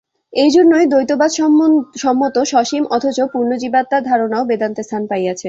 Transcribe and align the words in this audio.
এইজন্যই 0.33 0.85
দ্বৈতবাদসম্মত 0.91 2.35
সসীম 2.51 2.83
অথচ 2.95 3.17
পূর্ণজীবাত্মার 3.33 4.01
ধারণাও 4.09 4.47
বেদান্তে 4.49 4.81
স্থান 4.83 5.03
পাইয়াছে। 5.07 5.39